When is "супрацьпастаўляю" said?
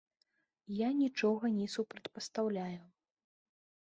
1.75-2.81